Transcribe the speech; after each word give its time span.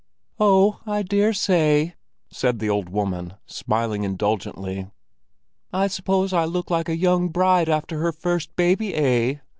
"Oh, 0.39 0.79
I 0.87 1.03
dare 1.03 1.31
say!" 1.31 1.93
said 2.31 2.57
the 2.57 2.71
old 2.71 2.89
woman, 2.89 3.35
smiling 3.45 4.03
indulgently. 4.03 4.87
"I 5.71 5.85
suppose 5.85 6.33
I 6.33 6.43
look 6.45 6.71
like 6.71 6.89
a 6.89 6.97
young 6.97 7.29
bride 7.29 7.69
after 7.69 7.99
her 7.99 8.11
first 8.11 8.55
baby, 8.55 8.95
eh? 8.95 9.35